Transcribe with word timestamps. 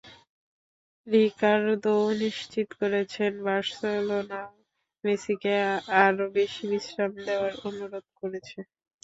রিকার্দোও 1.07 2.05
নিশ্চিত 2.21 2.67
করেছেন, 2.79 3.31
বার্সেলোনাও 3.45 4.49
মেসিকে 5.03 5.53
আরও 6.03 6.25
বেশি 6.37 6.63
বিশ্রাম 6.71 7.11
দেওয়ার 7.25 7.53
অনুরোধ 7.67 8.05
করেছে। 8.19 8.59